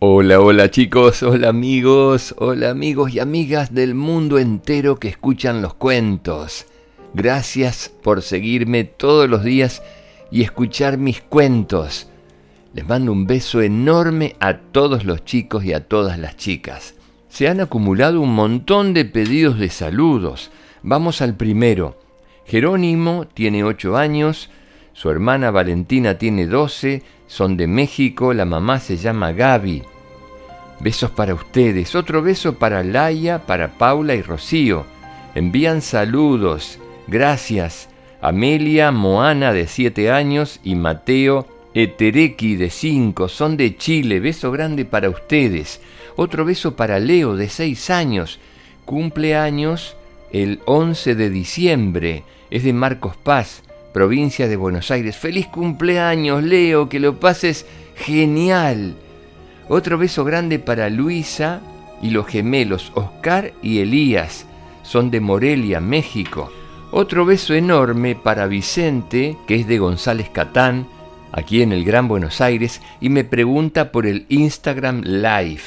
[0.00, 5.74] Hola, hola chicos, hola amigos, hola amigos y amigas del mundo entero que escuchan los
[5.74, 6.66] cuentos.
[7.14, 9.82] Gracias por seguirme todos los días
[10.30, 12.08] y escuchar mis cuentos.
[12.74, 16.94] Les mando un beso enorme a todos los chicos y a todas las chicas.
[17.28, 20.52] Se han acumulado un montón de pedidos de saludos.
[20.84, 21.98] Vamos al primero.
[22.46, 24.48] Jerónimo tiene 8 años,
[25.00, 29.84] su hermana Valentina tiene 12, son de México, la mamá se llama Gaby.
[30.80, 34.86] Besos para ustedes, otro beso para Laia, para Paula y Rocío.
[35.36, 37.88] Envían saludos, gracias.
[38.20, 44.18] Amelia Moana de 7 años y Mateo Etereki de 5 son de Chile.
[44.18, 45.80] Beso grande para ustedes.
[46.16, 48.40] Otro beso para Leo de 6 años.
[48.84, 49.96] Cumpleaños
[50.32, 52.24] el 11 de diciembre.
[52.50, 55.16] Es de Marcos Paz provincia de Buenos Aires.
[55.16, 58.94] Feliz cumpleaños, Leo, que lo pases genial.
[59.68, 61.60] Otro beso grande para Luisa
[62.02, 64.46] y los gemelos Oscar y Elías.
[64.82, 66.50] Son de Morelia, México.
[66.90, 70.86] Otro beso enorme para Vicente, que es de González Catán,
[71.32, 75.60] aquí en el Gran Buenos Aires, y me pregunta por el Instagram Live.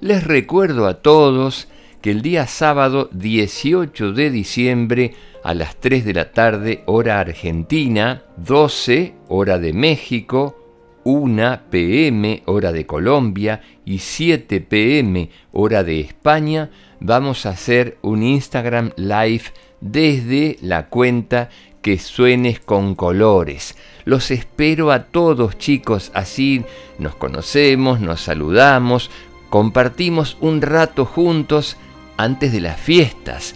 [0.00, 1.66] Les recuerdo a todos
[2.00, 8.22] que el día sábado 18 de diciembre a las 3 de la tarde hora argentina,
[8.36, 10.58] 12 hora de México,
[11.04, 18.22] 1 pm hora de Colombia y 7 pm hora de España, vamos a hacer un
[18.22, 19.44] Instagram live
[19.80, 21.48] desde la cuenta
[21.82, 23.76] que suenes con colores.
[24.04, 26.64] Los espero a todos chicos, así
[26.98, 29.10] nos conocemos, nos saludamos,
[29.48, 31.76] compartimos un rato juntos
[32.18, 33.54] antes de las fiestas,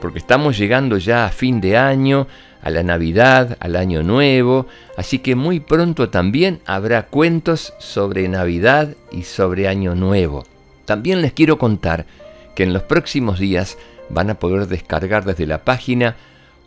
[0.00, 2.26] porque estamos llegando ya a fin de año,
[2.62, 8.96] a la Navidad, al Año Nuevo, así que muy pronto también habrá cuentos sobre Navidad
[9.12, 10.44] y sobre Año Nuevo.
[10.84, 12.06] También les quiero contar
[12.56, 16.16] que en los próximos días van a poder descargar desde la página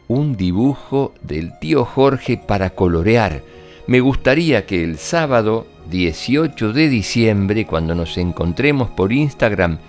[0.08, 3.42] un dibujo del tío Jorge para colorear.
[3.88, 9.80] Me gustaría que el sábado 18 de diciembre, cuando nos encontremos por Instagram,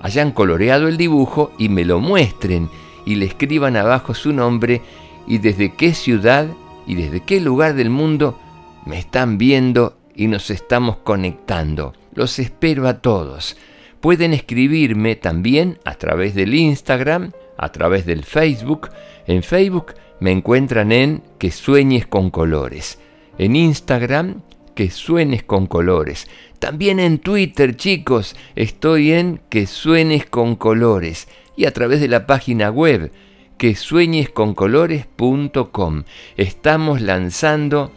[0.00, 2.68] hayan coloreado el dibujo y me lo muestren
[3.04, 4.82] y le escriban abajo su nombre
[5.26, 6.48] y desde qué ciudad
[6.86, 8.38] y desde qué lugar del mundo
[8.84, 11.92] me están viendo y nos estamos conectando.
[12.14, 13.56] Los espero a todos.
[14.00, 18.90] Pueden escribirme también a través del Instagram, a través del Facebook.
[19.26, 22.98] En Facebook me encuentran en Que Sueñes con Colores.
[23.38, 24.42] En Instagram
[24.76, 26.28] que suenes con colores.
[26.60, 31.26] También en Twitter, chicos, estoy en que suenes con colores
[31.56, 33.10] y a través de la página web
[33.58, 36.04] que sueñesconcolores.com.
[36.36, 37.90] Estamos lanzando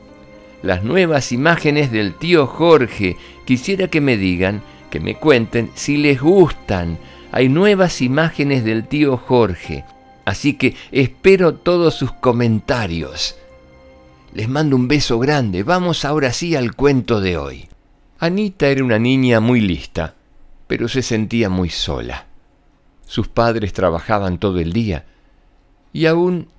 [0.63, 3.15] las nuevas imágenes del tío Jorge.
[3.45, 6.97] Quisiera que me digan, que me cuenten si les gustan.
[7.31, 9.83] Hay nuevas imágenes del tío Jorge.
[10.23, 13.35] Así que espero todos sus comentarios.
[14.33, 15.63] Les mando un beso grande.
[15.63, 17.67] Vamos ahora sí al cuento de hoy.
[18.19, 20.15] Anita era una niña muy lista,
[20.67, 22.27] pero se sentía muy sola.
[23.05, 25.05] Sus padres trabajaban todo el día
[25.93, 26.49] y aún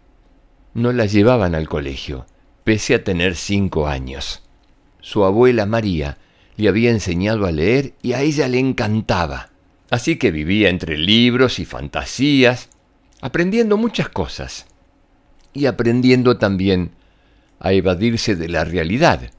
[0.75, 2.27] no la llevaban al colegio,
[2.65, 4.43] pese a tener cinco años.
[5.01, 6.19] Su abuela María
[6.57, 9.51] le había enseñado a leer y a ella le encantaba.
[9.91, 12.69] Así que vivía entre libros y fantasías,
[13.21, 14.67] aprendiendo muchas cosas
[15.53, 16.93] y aprendiendo también
[17.61, 19.31] a evadirse de la realidad,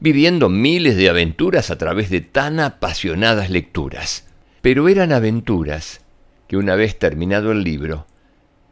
[0.00, 4.26] viviendo miles de aventuras a través de tan apasionadas lecturas.
[4.62, 6.00] Pero eran aventuras
[6.48, 8.06] que una vez terminado el libro,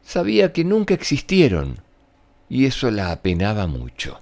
[0.03, 1.81] sabía que nunca existieron,
[2.49, 4.21] y eso la apenaba mucho.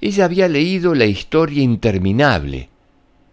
[0.00, 2.70] Ella había leído la historia interminable,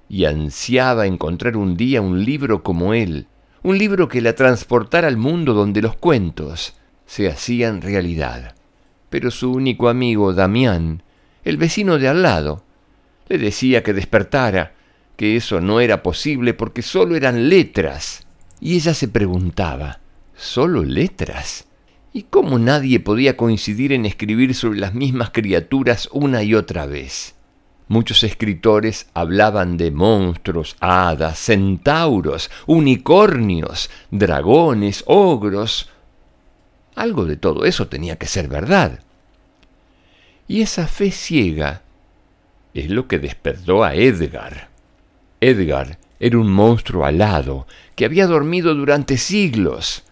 [0.09, 3.27] y ansiaba encontrar un día un libro como él,
[3.63, 6.73] un libro que la transportara al mundo donde los cuentos
[7.05, 8.55] se hacían realidad
[9.11, 11.03] pero su único amigo Damián,
[11.43, 12.63] el vecino de al lado,
[13.27, 14.73] le decía que despertara,
[15.17, 18.25] que eso no era posible porque solo eran letras.
[18.61, 19.99] Y ella se preguntaba,
[20.33, 21.67] ¿solo letras?
[22.13, 27.35] ¿Y cómo nadie podía coincidir en escribir sobre las mismas criaturas una y otra vez?
[27.89, 35.89] Muchos escritores hablaban de monstruos, hadas, centauros, unicornios, dragones, ogros,
[36.95, 38.99] algo de todo eso tenía que ser verdad.
[40.51, 41.81] Y esa fe ciega
[42.73, 44.67] es lo que despertó a Edgar.
[45.39, 50.03] Edgar era un monstruo alado que había dormido durante siglos.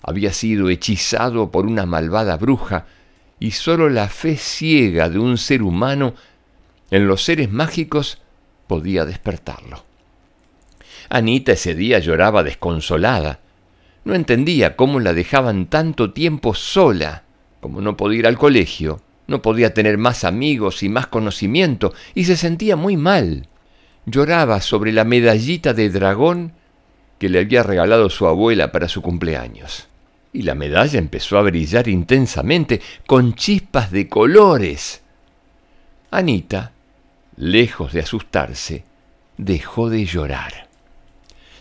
[0.00, 2.86] Había sido hechizado por una malvada bruja
[3.40, 6.14] y sólo la fe ciega de un ser humano
[6.92, 8.22] en los seres mágicos
[8.68, 9.84] podía despertarlo.
[11.08, 13.40] Anita ese día lloraba desconsolada.
[14.04, 17.24] No entendía cómo la dejaban tanto tiempo sola.
[17.60, 22.24] Como no podía ir al colegio, no podía tener más amigos y más conocimiento, y
[22.24, 23.48] se sentía muy mal.
[24.06, 26.52] Lloraba sobre la medallita de dragón
[27.18, 29.88] que le había regalado su abuela para su cumpleaños.
[30.32, 35.02] Y la medalla empezó a brillar intensamente, con chispas de colores.
[36.10, 36.72] Anita,
[37.36, 38.84] lejos de asustarse,
[39.38, 40.68] dejó de llorar.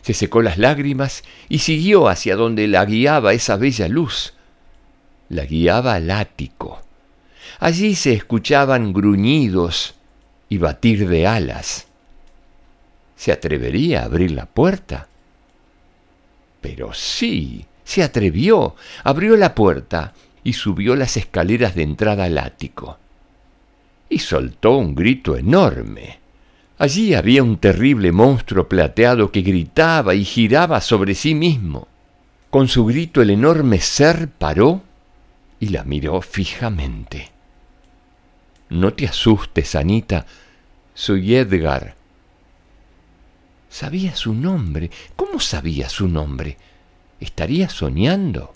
[0.02, 4.34] Se secó las lágrimas y siguió hacia donde la guiaba esa bella luz.
[5.30, 6.83] La guiaba al ático.
[7.60, 9.96] Allí se escuchaban gruñidos
[10.50, 11.88] y batir de alas.
[13.16, 15.08] ¿Se atrevería a abrir la puerta?
[16.62, 20.14] Pero sí, se atrevió, abrió la puerta
[20.44, 22.98] y subió las escaleras de entrada al ático.
[24.10, 26.20] Y soltó un grito enorme.
[26.78, 31.88] Allí había un terrible monstruo plateado que gritaba y giraba sobre sí mismo.
[32.50, 34.82] Con su grito el enorme ser paró
[35.60, 37.33] y la miró fijamente.
[38.74, 40.26] No te asustes, Anita,
[40.96, 41.96] soy Edgar.
[43.70, 44.90] Sabía su nombre.
[45.16, 46.58] ¿Cómo sabía su nombre?
[47.20, 48.52] ¿Estaría soñando?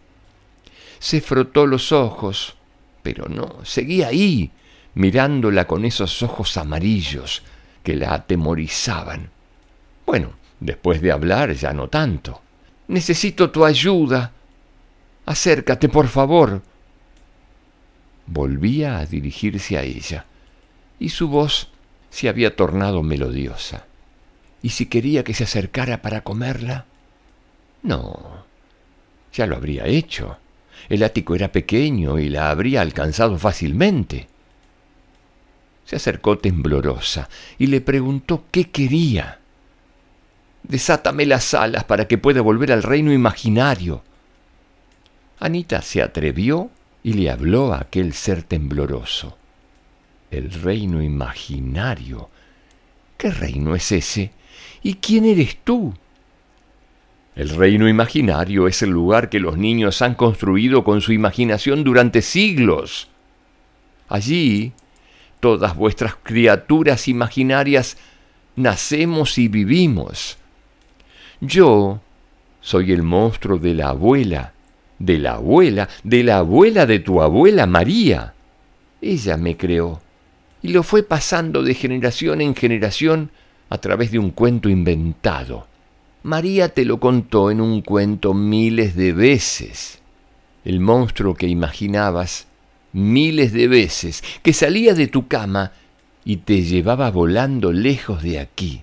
[0.98, 2.56] Se frotó los ojos,
[3.04, 4.50] pero no, seguía ahí,
[4.96, 7.44] mirándola con esos ojos amarillos,
[7.84, 9.30] que la atemorizaban.
[10.04, 12.42] Bueno, después de hablar ya no tanto.
[12.88, 14.32] Necesito tu ayuda.
[15.28, 16.64] Acércate, por favor.
[18.28, 20.26] Volvía a dirigirse a ella,
[21.00, 21.70] y su voz
[22.10, 23.86] se había tornado melodiosa.
[24.62, 26.86] ¿Y si quería que se acercara para comerla?
[27.84, 28.46] No,
[29.34, 30.38] ya lo habría hecho.
[30.90, 34.28] El ático era pequeño y la habría alcanzado fácilmente.
[35.86, 39.40] Se acercó temblorosa y le preguntó qué quería.
[40.64, 44.04] Desátame las alas para que pueda volver al reino imaginario.
[45.40, 46.70] Anita se atrevió
[47.08, 49.38] y le habló a aquel ser tembloroso.
[50.30, 52.30] El reino imaginario.
[53.18, 54.32] ¿Qué reino es ese?
[54.84, 55.94] ¿Y quién eres tú?
[57.34, 62.22] El reino imaginario es el lugar que los niños han construido con su imaginación durante
[62.22, 63.08] siglos.
[64.10, 64.74] Allí
[65.40, 67.96] todas vuestras criaturas imaginarias
[68.58, 70.38] nacemos y vivimos.
[71.40, 72.02] Yo
[72.60, 74.52] soy el monstruo de la abuela,
[75.00, 78.34] de la abuela, de la abuela de tu abuela María.
[79.02, 80.02] Ella me creó
[80.62, 83.32] y lo fue pasando de generación en generación
[83.70, 85.68] a través de un cuento inventado.
[86.24, 90.00] María te lo contó en un cuento miles de veces.
[90.66, 92.48] El monstruo que imaginabas
[92.92, 95.72] miles de veces, que salía de tu cama
[96.26, 98.82] y te llevaba volando lejos de aquí.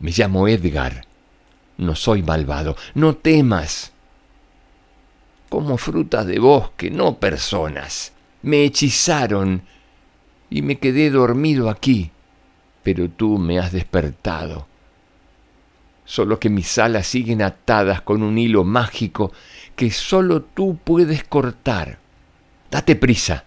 [0.00, 1.04] Me llamo Edgar.
[1.76, 2.76] No soy malvado.
[2.94, 3.91] No temas.
[5.52, 8.14] Como frutas de bosque, no personas.
[8.40, 9.60] Me hechizaron
[10.48, 12.10] y me quedé dormido aquí,
[12.82, 14.66] pero tú me has despertado.
[16.06, 19.30] Solo que mis alas siguen atadas con un hilo mágico
[19.76, 21.98] que solo tú puedes cortar.
[22.70, 23.44] Date prisa.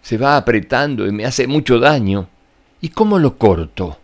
[0.00, 2.30] Se va apretando y me hace mucho daño.
[2.80, 3.98] ¿Y cómo lo corto?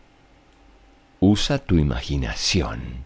[1.20, 3.05] Usa tu imaginación.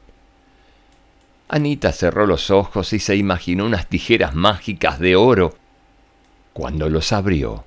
[1.52, 5.56] Anita cerró los ojos y se imaginó unas tijeras mágicas de oro.
[6.52, 7.64] Cuando los abrió,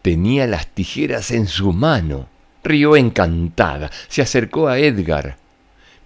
[0.00, 2.26] tenía las tijeras en su mano.
[2.64, 5.36] Rió encantada, se acercó a Edgar,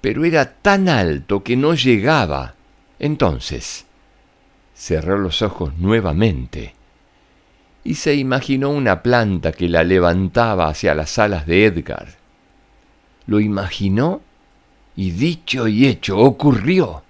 [0.00, 2.54] pero era tan alto que no llegaba.
[2.98, 3.86] Entonces,
[4.74, 6.74] cerró los ojos nuevamente
[7.84, 12.08] y se imaginó una planta que la levantaba hacia las alas de Edgar.
[13.26, 14.22] Lo imaginó
[14.96, 17.02] y dicho y hecho ocurrió.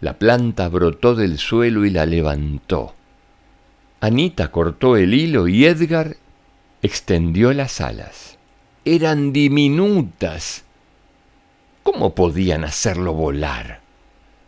[0.00, 2.94] La planta brotó del suelo y la levantó.
[4.00, 6.16] Anita cortó el hilo y Edgar
[6.82, 8.38] extendió las alas.
[8.84, 10.64] Eran diminutas.
[11.82, 13.80] ¿Cómo podían hacerlo volar?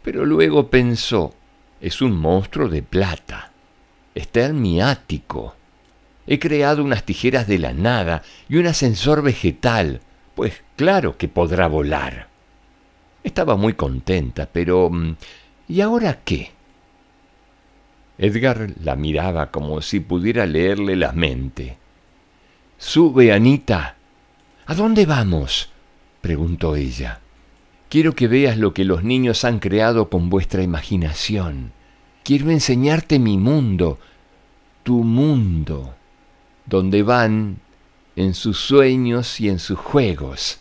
[0.03, 1.35] Pero luego pensó,
[1.81, 3.51] es un monstruo de plata.
[4.15, 5.57] Está en mi ático.
[6.27, 10.01] He creado unas tijeras de la nada y un ascensor vegetal,
[10.35, 12.30] pues claro que podrá volar.
[13.23, 15.17] Estaba muy contenta, pero mm,
[15.69, 16.51] ¿y ahora qué?
[18.19, 21.79] Edgar la miraba como si pudiera leerle la mente.
[22.77, 23.97] Sube, Anita.
[24.67, 25.71] ¿A dónde vamos?
[26.21, 27.21] preguntó ella.
[27.89, 31.73] Quiero que veas lo que los niños han creado con vuestra imaginación.
[32.23, 33.99] Quiero enseñarte mi mundo,
[34.83, 35.95] tu mundo,
[36.67, 37.59] donde van
[38.17, 40.61] en sus sueños y en sus juegos.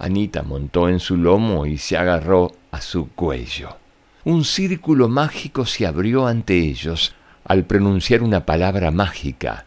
[0.00, 3.76] Anita montó en su lomo y se agarró a su cuello.
[4.24, 7.14] Un círculo mágico se abrió ante ellos
[7.44, 9.66] al pronunciar una palabra mágica.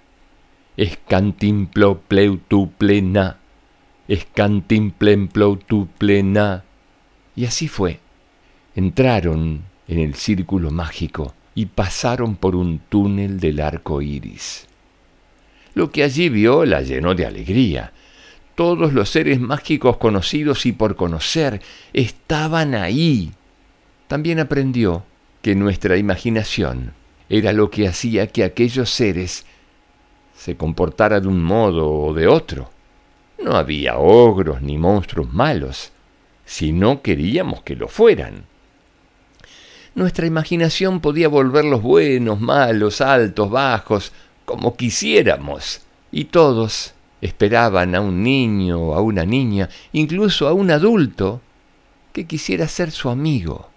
[2.77, 3.37] plena,
[5.97, 6.63] plena.
[7.35, 7.99] Y así fue.
[8.75, 14.67] Entraron en el círculo mágico y pasaron por un túnel del arco iris.
[15.75, 17.91] Lo que allí vio la llenó de alegría.
[18.55, 23.31] Todos los seres mágicos conocidos y por conocer estaban ahí.
[24.07, 25.03] También aprendió
[25.41, 26.93] que nuestra imaginación
[27.29, 29.45] era lo que hacía que aquellos seres
[30.35, 32.69] se comportaran de un modo o de otro.
[33.43, 35.91] No había ogros ni monstruos malos,
[36.45, 38.45] si no queríamos que lo fueran.
[39.95, 44.11] Nuestra imaginación podía volverlos buenos, malos, altos, bajos,
[44.45, 45.81] como quisiéramos,
[46.11, 46.93] y todos
[47.23, 51.41] esperaban a un niño o a una niña, incluso a un adulto,
[52.11, 53.69] que quisiera ser su amigo,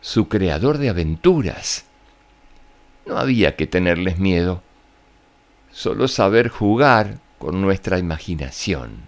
[0.00, 1.84] su creador de aventuras.
[3.04, 4.62] No había que tenerles miedo,
[5.70, 9.02] solo saber jugar con nuestra imaginación.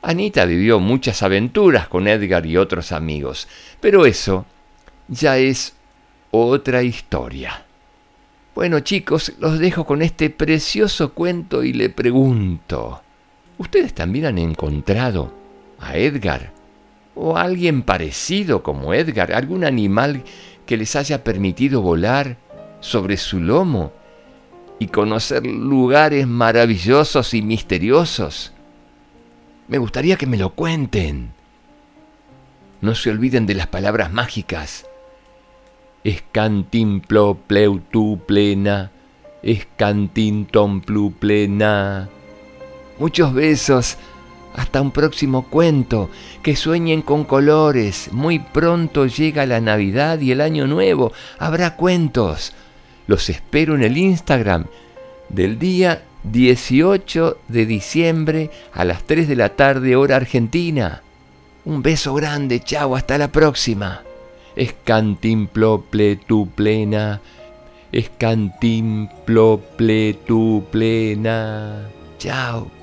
[0.00, 3.48] Anita vivió muchas aventuras con Edgar y otros amigos,
[3.80, 4.46] pero eso
[5.08, 5.74] ya es
[6.30, 7.65] otra historia.
[8.56, 13.02] Bueno chicos, los dejo con este precioso cuento y le pregunto,
[13.58, 15.30] ¿ustedes también han encontrado
[15.78, 16.52] a Edgar?
[17.14, 19.34] ¿O a alguien parecido como Edgar?
[19.34, 20.22] ¿Algún animal
[20.64, 22.38] que les haya permitido volar
[22.80, 23.92] sobre su lomo
[24.78, 28.54] y conocer lugares maravillosos y misteriosos?
[29.68, 31.34] Me gustaría que me lo cuenten.
[32.80, 34.86] No se olviden de las palabras mágicas
[36.06, 38.92] escantimplo pleutu plena,
[39.42, 40.80] escantinton
[41.18, 42.08] plena.
[43.00, 43.96] Muchos besos,
[44.54, 46.08] hasta un próximo cuento,
[46.44, 52.52] que sueñen con colores, muy pronto llega la Navidad y el Año Nuevo, habrá cuentos.
[53.08, 54.66] Los espero en el Instagram
[55.28, 61.02] del día 18 de diciembre a las 3 de la tarde hora argentina.
[61.64, 64.05] Un beso grande, chao, hasta la próxima
[64.56, 67.20] escantimplople tu plena,
[67.92, 71.88] escantimplople tu plena.
[72.18, 72.75] Chao.